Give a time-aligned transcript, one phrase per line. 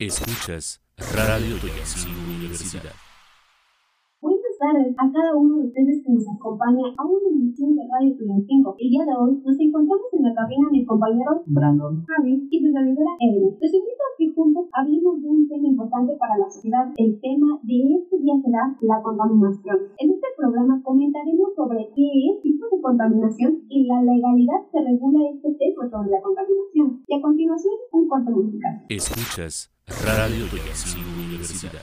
[0.00, 0.80] Escuchas
[1.12, 2.96] Radio Toyací Universidad.
[4.16, 8.16] Buenas tardes a cada uno de ustedes que nos acompaña a una emisión de Radio
[8.16, 8.80] Tuyancingo.
[8.80, 12.72] El día de hoy nos encontramos en la cabina mis compañeros Brandon, Javi y su
[12.72, 13.60] servidora Evelyn.
[13.60, 16.88] Les invito a que juntos hablemos de un tema importante para la sociedad.
[16.96, 19.84] El tema de este día será la contaminación.
[20.00, 25.28] En este programa comentaremos sobre qué es tipo de contaminación y la legalidad que regula
[25.28, 27.04] este tema sobre la contaminación.
[27.04, 28.80] Y a continuación, un corto musical.
[28.88, 30.46] Escuchas Radio
[31.18, 31.82] Universidad.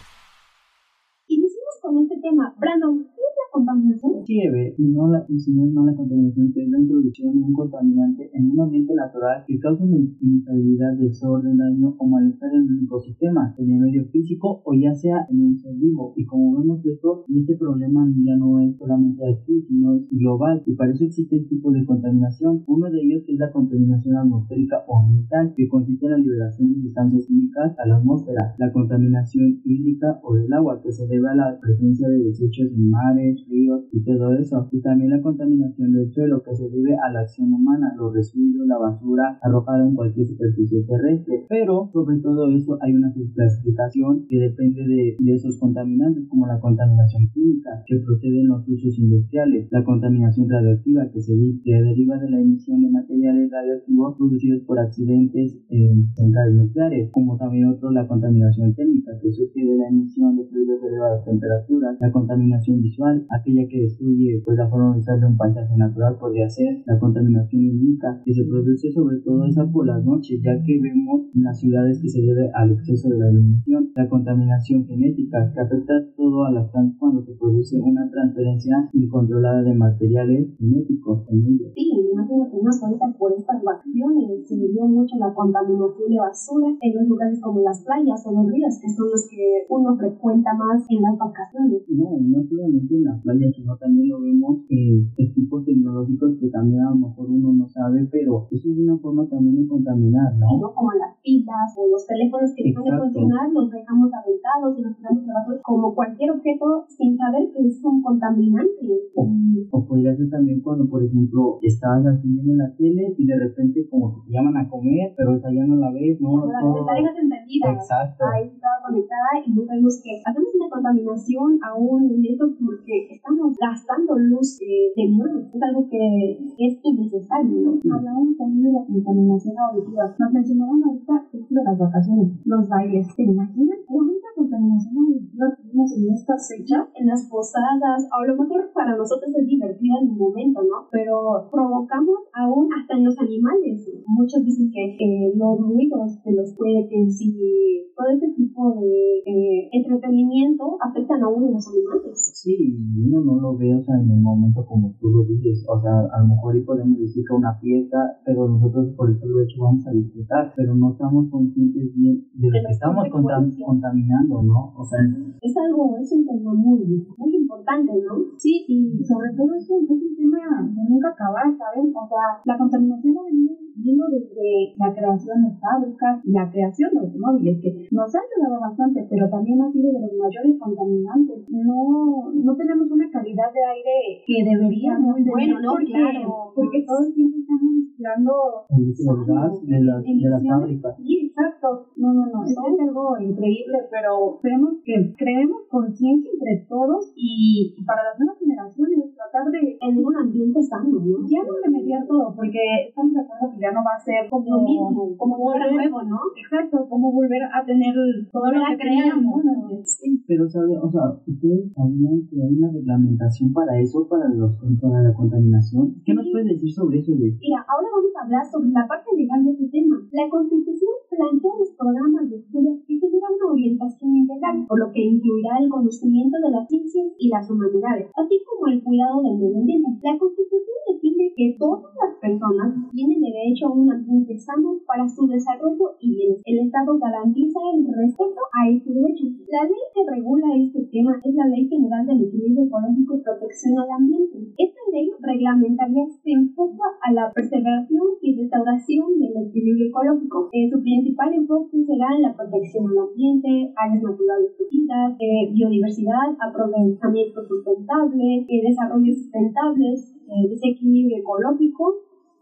[1.28, 2.56] Iniciamos con este tema.
[2.58, 4.17] Brandon, ¿qué es la contaminación?
[4.24, 7.54] Chieve, y no la, y si no la contaminación, que es la introducción de un
[7.54, 12.84] contaminante en un ambiente natural que causa una inestabilidad, desorden, daño o malestar en un
[12.86, 16.14] ecosistema, en el medio físico o ya sea en un ser vivo.
[16.16, 20.74] Y como vemos esto, este problema ya no es solamente aquí, sino es global, y
[20.74, 22.64] para eso existen tipos de contaminación.
[22.68, 26.82] Uno de ellos es la contaminación atmosférica o ambiental, que consiste en la liberación de
[26.82, 28.56] sustancias químicas a la atmósfera.
[28.58, 32.90] La contaminación hídrica o del agua, que se debe a la presencia de desechos en
[32.90, 34.68] mares, ríos y todo eso.
[34.72, 38.68] Y también la contaminación del suelo, que se debe a la acción humana, los residuos,
[38.68, 41.46] la basura arrojada en cualquier superficie terrestre.
[41.50, 46.60] Pero sobre todo eso hay una clasificación que depende de, de esos contaminantes, como la
[46.60, 52.18] contaminación química, que procede en los usos industriales, la contaminación radioactiva, que se que deriva
[52.18, 57.92] de la emisión de materiales radioactivos producidos por accidentes en centrales nucleares, como también otro
[57.92, 62.82] la contaminación térmica, que surge de la emisión de fluidos de elevadas temperaturas, la contaminación
[62.82, 67.66] visual, aquella que destruye pues, la forma de un paisaje natural, podría ser la contaminación
[67.66, 71.60] lumínica, que se produce sobre todo esa por las noches, ya que vemos en las
[71.60, 76.46] ciudades que se debe al exceso de la iluminación, la contaminación genética, que afecta todo
[76.46, 81.72] a las plantas cuando se produce una transferencia incontrolada de materiales genéticos en ellos.
[81.76, 81.92] Sí,
[82.28, 87.08] que más ahorita por estas vacaciones se dio mucho la contaminación de basura en los
[87.08, 91.02] lugares como las playas o los ríos, que son los que uno frecuenta más en
[91.02, 91.84] las vacaciones.
[91.90, 96.82] No, no solamente en la playa, sino también lo vemos en equipos tecnológicos que también
[96.82, 100.48] a lo mejor uno no sabe, pero eso es una forma también de contaminar, ¿no?
[100.60, 100.74] ¿no?
[100.74, 104.96] Como las pilas o los teléfonos que dejan de funcionar, los dejamos aventados y los
[104.98, 108.84] tiramos la basura, como cualquier objeto sin saber que es un contaminante.
[108.84, 113.38] Y O podría ser también cuando, por ejemplo, estás así viendo la tele y de
[113.40, 116.46] repente como que te llaman a comer, pero esa ya no la ves, ¿no?
[116.46, 117.72] la Todo- la dejas encendida.
[117.74, 118.24] Exacto.
[118.34, 123.56] Ahí estaba conectada y no sabemos que hacemos una contaminación aún en esto porque estamos
[123.60, 125.52] gastando luz eh, de más.
[125.54, 127.96] Es algo que es innecesario, ¿no?
[127.96, 130.16] Hablamos también de la contaminación auditiva.
[130.18, 133.08] Nos mencionaban ahorita de las vacaciones, los bailes.
[133.16, 136.88] ¿Se imaginan cuánta contaminación auditiva tuvimos en estas fechas?
[136.96, 140.88] en las posadas, a lo mejor para nosotros es divertido en el momento, ¿no?
[140.92, 143.86] Pero provocamos aún en los animales.
[144.08, 149.70] Muchos dicen que eh, los ruidos de los cohetes y todo ese tipo de eh,
[149.72, 152.18] entretenimiento afectan aún en los animales.
[152.34, 155.82] Sí, uno no lo ve, o sea, en el momento como tú lo dices, o
[155.82, 159.42] sea, a lo mejor y podemos decir que una fiesta, pero nosotros por eso lo
[159.42, 164.74] hecho vamos a disfrutar, pero no estamos conscientes bien de lo que estamos contaminando, ¿no?
[164.78, 165.00] O sea,
[165.42, 167.37] Es algo, es un tema muy, muy
[167.68, 168.16] importante, ¿no?
[168.38, 171.92] Sí, y sobre todo es un, es un tema de nunca acabar, ¿saben?
[171.92, 176.90] O sea, la contaminación ha venido vino desde la creación de fábricas y la creación
[176.94, 181.46] de automóviles, que nos ha ayudado bastante, pero también ha sido de los mayores contaminantes.
[181.50, 185.72] No, no tenemos una calidad de aire que deberíamos Muy bueno, tener, ¿no?
[185.72, 186.52] porque, Claro.
[186.56, 188.34] porque todo el tiempo estamos respirando
[188.70, 190.94] el gas de las, de las fábricas.
[190.98, 191.86] Sí, exacto.
[191.96, 192.44] No, no, no.
[192.44, 199.14] Es algo increíble, pero esperemos que creemos conciencia entre todos y para las nuevas generaciones
[199.14, 201.28] tratar de En un ambiente sano, ¿no?
[201.30, 204.46] ya no remediar todo, porque estamos de acuerdo que ya no va a ser como
[204.50, 206.18] Lo mismo, como volver, nuevo, ¿no?
[206.38, 207.94] exacto, como volver a tener
[208.32, 209.42] todo lo que teníamos.
[209.84, 214.58] Sí, pero sabe, o sea, ustedes sabían que hay una reglamentación para eso, para los
[214.82, 215.96] para la contaminación.
[216.06, 219.10] ¿Qué nos puedes decir sobre eso de Mira, ahora vamos a hablar sobre la parte
[219.16, 220.02] legal de este tema.
[220.12, 225.02] La Constitución plantea los programas de estudios que tendrán una orientación integral, por lo que
[225.02, 229.58] incluirá el conocimiento de las ciencias y las humanidades, así como el cuidado del medio
[229.58, 229.98] ambiente.
[230.06, 235.26] La Constitución define que todas las personas tienen derecho a un ambiente sano para su
[235.26, 236.46] desarrollo y bienestar.
[236.46, 239.26] El Estado garantiza el respeto a este derecho.
[239.50, 243.80] La ley que regula este tema es la Ley General del Equilibrio Ecológico y Protección
[243.80, 244.38] al Ambiente.
[244.58, 250.50] Esta ley reglamentaria se enfoca a la preservación y restauración del equilibrio ecológico.
[250.54, 256.36] Eh, su principal enfoque será en la protección al ambiente, áreas naturales protegidas, eh, biodiversidad,
[256.36, 261.96] aprovechamiento sustentable, eh, desarrollo sustentable, eh, desequilibrio ecológico,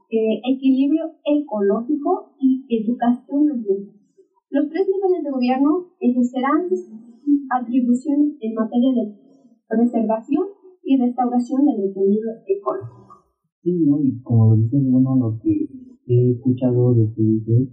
[0.10, 4.02] eh, equilibrio ecológico y educación ambiental.
[4.50, 6.66] Los tres niveles de gobierno ejercerán
[7.50, 9.14] atribuciones en materia de
[9.68, 10.46] preservación
[10.84, 13.14] y restauración del equilibrio ecológico.
[13.62, 14.02] Sí, ¿no?
[14.02, 15.68] y como dices, bueno, lo que
[16.08, 17.70] he escuchado de que dices,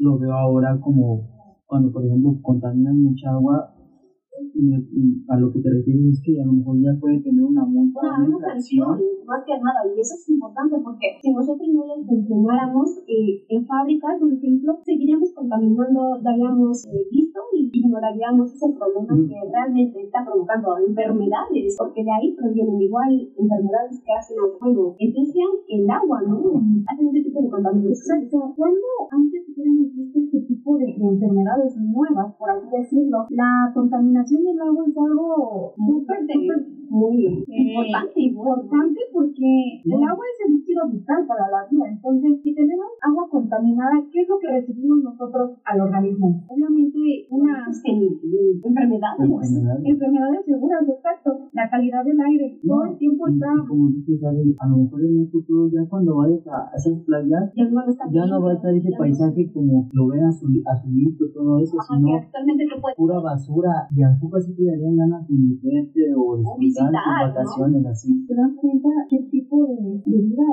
[0.00, 1.22] lo veo ahora como
[1.66, 3.68] cuando, por ejemplo, contaminan mucha agua,
[5.28, 8.00] a lo que te refieres es que a lo mejor ya puede tener una multa,
[8.00, 12.04] una, una sanción, más que nada, y eso es importante porque si nosotros no lo
[12.04, 19.14] funcionáramos eh, en fábricas, por ejemplo, seguiríamos contaminando, daríamos eh, visto y ignoraríamos ese problema
[19.26, 24.96] que realmente está provocando enfermedades, porque de ahí provienen igual enfermedades que hacen al fuego,
[24.98, 26.38] ensucian el agua, ¿no?
[26.86, 28.18] Hacen ese tipo de contaminación.
[28.24, 28.54] Exacto.
[28.56, 34.29] Cuando antes hubiéramos visto este tipo de, de enfermedades nuevas, por así decirlo, la contaminación
[34.38, 40.58] del agua es algo súper, súper muy eh, importante, importante porque el agua es el
[40.58, 41.86] líquido vital para la vida.
[41.86, 46.42] Entonces, si tenemos agua contaminada, ¿qué es lo que recibimos nosotros al organismo?
[46.48, 46.98] Obviamente,
[47.30, 49.84] unas enfermedades, Enfermedades.
[49.86, 51.30] enfermedades seguras, exacto.
[51.52, 53.48] La calidad del aire, todo el tiempo está.
[53.68, 57.64] como dices, a lo mejor en un futuro ya cuando vayas a esas playas, Ya
[57.68, 60.62] no va a estar, ya no va a estar ese paisaje como lo ven azul,
[60.66, 62.18] azulito, todo eso, Ajá, sino
[62.96, 66.36] pura basura y a poco así te darían ganas de meterte o
[66.80, 67.28] visitar, tus ¿no?
[67.28, 68.08] vacaciones así.
[68.26, 70.46] ¿Se dan cuenta qué tipo de, de vida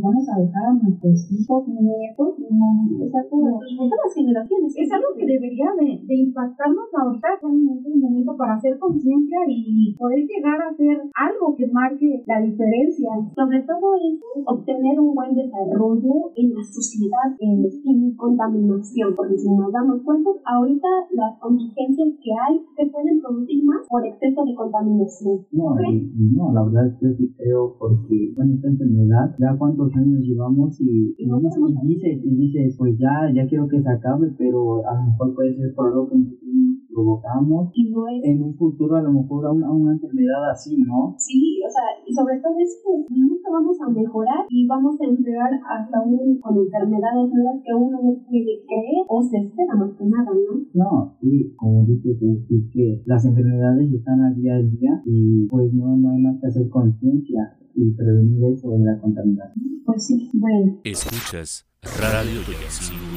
[0.00, 2.38] vamos a dejar a nuestros hijos, nietos?
[2.38, 4.72] No, es algo, nuestras futuras generaciones.
[4.76, 9.94] es algo que debería de, de impactarnos ahorita realmente un momento para hacer conciencia y
[9.98, 13.10] poder llegar a hacer algo que marque la diferencia.
[13.34, 19.50] Sobre todo es obtener un buen desarrollo en la sociedad eh, sin contaminación, porque si
[19.50, 24.54] nos damos cuenta, ahorita las contingencias que hay se pueden producir más por exceso de
[24.54, 25.40] contaminación.
[25.52, 25.80] No, ¿Ok?
[25.92, 29.54] y- y no, la verdad es que yo sí creo porque, bueno, esta enfermedad, ya
[29.58, 33.80] cuántos años llevamos y, y, no y dices, y dices, pues ya, ya quiero que
[33.80, 37.70] se acabe, pero a lo mejor puede ser por algo que nosotros mismos provocamos.
[37.74, 40.76] Y no es En un futuro a lo mejor a una, a una enfermedad así,
[40.82, 41.14] ¿no?
[41.18, 45.50] Sí, sea, y sobre todo es que nunca vamos a mejorar y vamos a empeorar
[45.58, 50.04] hasta un, con enfermedades nuevas que uno no puede creer o se espera más que
[50.06, 50.54] nada, ¿no?
[50.72, 55.72] No, sí, como dices, es, que las enfermedades están al día a día y pues
[55.74, 59.82] no, no hay más que hacer conciencia y prevenir eso de la contaminación.
[59.84, 60.78] Pues sí, bueno.
[60.84, 61.66] Escuchas
[62.00, 62.40] Radio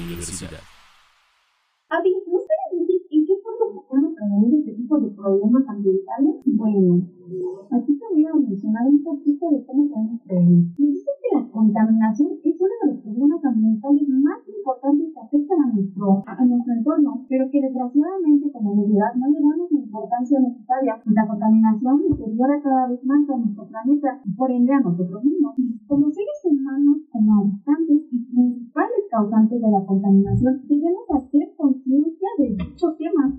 [0.06, 0.77] Universidad.
[4.88, 6.36] Tipo de problemas ambientales?
[6.46, 7.04] Bueno,
[7.72, 10.64] aquí te voy a mencionar un poquito de cómo podemos prevenir.
[10.78, 15.74] Dice que la contaminación es uno de los problemas ambientales más importantes que afectan a
[15.74, 21.02] nuestro, a nuestro entorno, pero que desgraciadamente como humanidad no le damos la importancia necesaria.
[21.04, 25.56] La contaminación deteriora cada vez más a nuestro planeta y por ende a nosotros mismos.
[25.88, 32.56] Como seres humanos, como habitantes y principales causantes de la contaminación, debemos hacer conciencia de
[32.56, 33.36] dicho tema.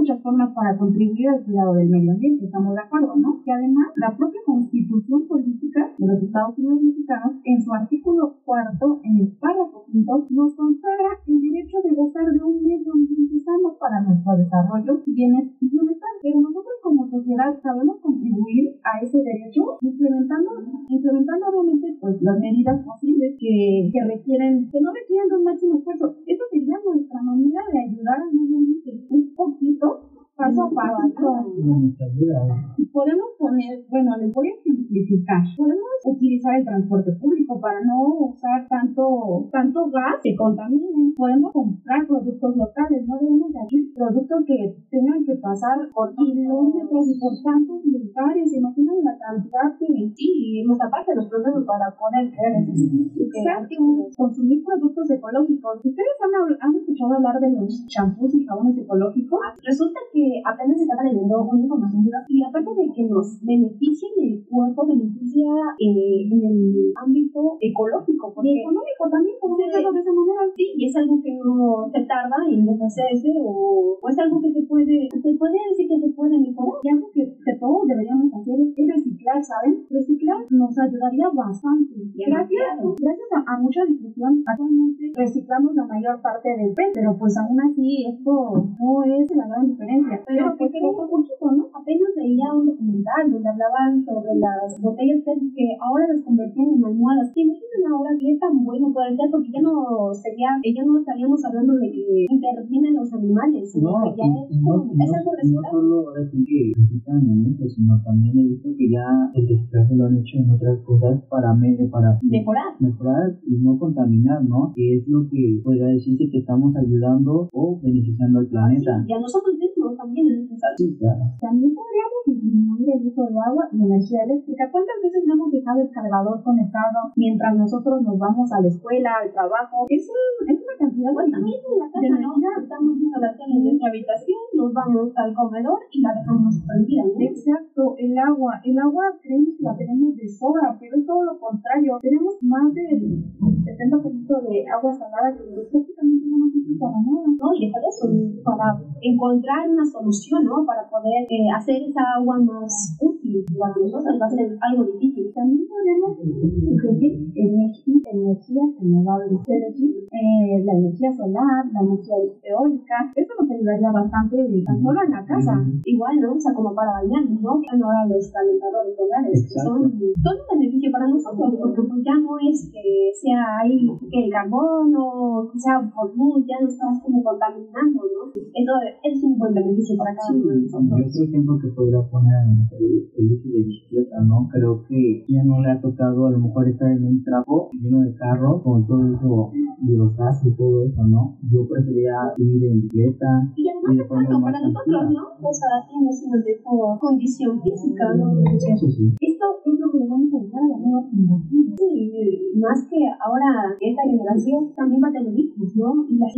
[0.00, 3.42] Muchas formas para contribuir al cuidado del medio ambiente, estamos de acuerdo, ¿no?
[3.44, 9.00] Que además la propia constitución política de los Estados Unidos mexicanos, en su artículo cuarto,
[9.04, 13.76] en el párrafo quinto, nos consagra el derecho de gozar de un medio ambiente sano
[13.78, 16.10] para nuestro desarrollo, bienes y bienestar.
[16.22, 22.80] Pero nosotros como sociedad sabemos contribuir a ese derecho implementando, implementando obviamente pues las medidas
[22.86, 26.16] posibles que, que requieren, que no requieren de un máximo esfuerzo.
[26.24, 30.00] Esa sería nuestra manera de ayudar al medio ambiente un poquito,
[30.40, 31.52] paso a paso.
[31.58, 32.74] Nos ayuda.
[32.92, 35.40] Podemos poner, bueno, les voy a simplificar.
[35.56, 41.14] Podemos utilizar el transporte público para no usar tanto, tanto gas que contaminen.
[41.16, 47.08] Podemos comprar productos locales, no debemos de abrir productos que tengan que pasar por kilómetros
[47.08, 48.52] y por tantos lugares.
[48.52, 54.10] Imaginan la cantidad que Sí, y nos aparte los procesos para poder crear Exacto.
[54.16, 55.80] Consumir productos ecológicos.
[55.84, 59.40] ¿Ustedes han, han escuchado hablar de los champús y jabones ecológicos?
[59.64, 64.24] Resulta que apenas estaba leyendo una información de y aparte de que nos beneficia en
[64.24, 65.46] el cuerpo, beneficia
[65.78, 70.42] eh, en el ámbito ecológico, Y económico también, por decirlo de esa manera.
[70.56, 74.52] sí, y es algo que no se tarda en deshacerse o, o es algo que
[74.52, 76.80] se puede, se puede decir que se puede mejorar.
[76.82, 79.86] Y algo que, que todos deberíamos hacer es, reciclar, ¿saben?
[79.90, 81.94] Reciclar nos ayudaría bastante.
[82.14, 87.36] Gracias, gracias a, a mucha difusión, actualmente reciclamos la mayor parte del PET, pero pues
[87.36, 90.22] aún así esto no es la gran diferencia.
[90.26, 91.68] Pero pues que poco a poquito, ¿no?
[91.74, 97.28] Apenas leía un documental donde hablaban sobre las botellas que ahora las convertían en almohadas.
[97.34, 101.44] ¿Te imaginas ahora qué tan bueno puede ser, porque ya no sería, ya no estaríamos
[101.44, 105.30] hablando de que intervienen los animales, sino No, que ya y- es, no, es algo
[105.36, 105.70] y no respetable.
[105.70, 110.04] solo ahora sí que necesitan alimentos, sino también he visto que ya el reciclaje lo
[110.06, 111.50] han hecho en otras cosas para,
[111.90, 112.70] para Mejorar.
[112.80, 114.72] mejorar y no contaminar, ¿no?
[114.74, 119.04] Que es lo que podría decirse que estamos ayudando o beneficiando al planeta.
[119.06, 120.76] Y a nosotros mismos también es necesario.
[120.78, 121.22] Sí, claro.
[121.40, 124.70] También podríamos disminuir el uso de agua y energía eléctrica.
[124.70, 129.10] ¿Cuántas veces no hemos dejado el cargador conectado mientras nosotros nos vamos a la escuela,
[129.22, 129.86] al trabajo?
[129.88, 132.30] Es, un- es una cantidad de también en la de casa, ¿no?
[132.60, 137.02] Estamos viendo la tele en nuestra habitación, nos vamos al comedor y la dejamos prendida,
[137.04, 137.20] ¿no?
[137.20, 138.60] Exacto, el agua.
[138.64, 141.98] El agua creemos que la tenemos de sobra, pero es todo lo contrario.
[142.00, 147.26] Tenemos más del 70% de agua salada que prácticamente no nos sirve para nada.
[147.40, 147.46] ¿no?
[147.56, 148.08] Y dejar eso,
[148.44, 150.64] para encontrar una solución, ¿no?
[150.66, 155.32] Para poder eh, hacer esa agua más útil para nosotros va a ser algo difícil.
[155.34, 163.12] También podemos sugerir energía, es decir, eh, la energía solar, la energía eólica.
[163.14, 165.54] Eso nos ayudaría bastante, tan solo en la casa.
[165.84, 166.34] Igual, ¿no?
[166.34, 167.60] O sea, como para bañarnos, ¿no?
[167.62, 172.00] Ya no ahora los calentadores solares, que son, son un beneficio para nosotros, porque pues
[172.04, 176.68] ya no es que sea ahí que el carbono, que sea por luz, ya no
[176.68, 178.32] estás como contaminando, ¿no?
[178.34, 178.72] Eso
[179.02, 181.06] es un buen beneficio para nosotros.
[181.06, 182.34] otro ejemplo que podría poner
[182.78, 184.48] el, el uso de bicicleta, ¿no?
[184.52, 188.00] Creo que ya no le ha tocado a lo mejor estar en un trapo lleno
[188.00, 191.38] de carros con todo eso de los gases y todo eso, ¿no?
[191.50, 195.10] Yo preferiría ir en bicicleta Y además de forma más para nosotros.
[195.10, 195.48] ¿no?
[195.48, 198.40] O sea, tienes una mejor condición física, ¿no?
[198.40, 199.14] Eso sí.
[199.20, 201.74] Esto es lo vamos a dejar a la nueva generación.
[201.76, 202.12] Sí,
[202.56, 206.06] más que ahora esta generación también va a tener hijos, ¿no?
[206.08, 206.34] Y las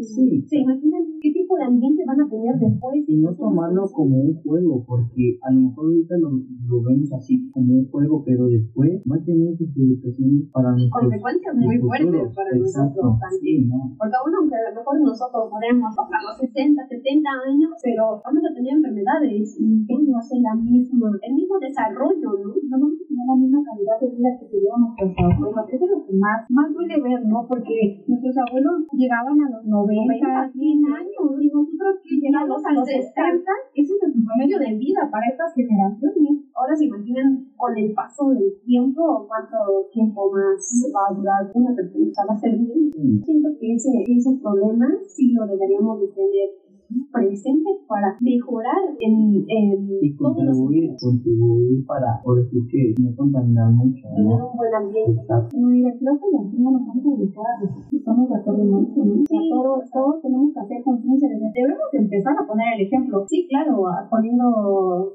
[0.00, 0.42] Sí.
[0.46, 3.04] ¿Se imaginan qué tipo de ambiente van a tener después?
[3.06, 6.30] Y no tomarlo como un juego, porque a lo mejor ahorita lo,
[6.68, 10.86] lo vemos así como un juego, pero después va a tener sus implicaciones para Y
[10.86, 13.62] nuestros consecuencias muy fuertes para Exacto, nosotros también.
[13.62, 13.78] sí, ¿no?
[13.98, 18.42] Porque aún aunque a lo mejor nosotros podemos hasta los 60, 70 años, pero vamos
[18.46, 22.54] a tener enfermedades y ya no va a ser la misma, el mismo desarrollo, ¿no?
[22.54, 25.64] no vamos a tener la misma calidad de vida que tuvieron nuestros abuelos.
[25.70, 27.46] Eso es lo que más, más duele ver, ¿no?
[27.46, 32.86] Porque nuestros abuelos llegaban a los 90, 100 años y nosotros que llegamos a los
[32.86, 36.50] 60, ese es el promedio de vida para estas generaciones.
[36.54, 40.58] Ahora se imaginan con el paso del tiempo cuánto tiempo más
[40.90, 42.90] va a durar una persona, o sea, va a ser bien.
[43.22, 46.67] Siento que ese, ese problema sí lo deberíamos de tener
[47.12, 53.14] presente para mejorar en, en Y todos los contribuir, contribuir para, por decir que no
[53.16, 54.50] contaminar mucho, tener ¿no?
[54.50, 55.20] un buen ambiente.
[55.20, 55.56] Exacto.
[55.56, 57.78] En la universidad colectivo nos vamos a dedicar a eso.
[57.92, 59.14] Estamos de acuerdo en eso, ¿no?
[59.28, 61.46] Sea, todos, todos tenemos que hacer conciencia de eso.
[61.54, 63.24] Debemos empezar a poner el ejemplo.
[63.28, 64.48] Sí, claro, a- poniendo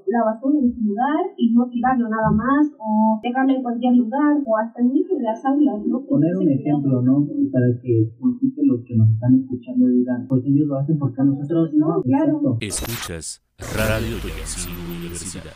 [0.07, 4.41] la basura en su lugar y no tirarlo nada más o dejarlo en cualquier lugar
[4.45, 6.01] o hasta mismo en las aulas, ¿no?
[6.05, 7.25] Poner un Sí, ejemplo, ¿no?
[7.51, 11.23] Para que por ejemplo, los que nos están escuchando digan, pues ellos lo hacen porque
[11.23, 11.97] nosotros no.
[11.97, 12.57] No, claro.
[12.59, 15.55] Escuchas Radio Toyancingo Universidad.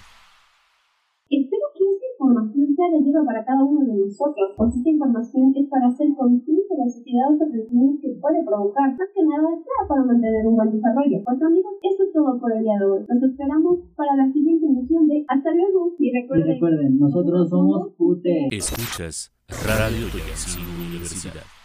[1.28, 5.52] Espero que esta información sea de ayuda para cada uno de nosotros, pues esta información
[5.56, 9.50] es para hacer consciente de la sociedad de los que puede provocar, más que nada
[9.60, 11.20] sea para mantener un buen desarrollo.
[11.26, 13.04] Pues amigos, esto es todo por el día de hoy.
[13.10, 17.92] Nos esperamos para la siguiente emisión de Hasta luego y Y recuerden recuerden, nosotros somos
[17.98, 18.48] UTE.
[18.52, 19.36] Escuchas
[19.68, 21.57] Radio Toyancingo Universidad.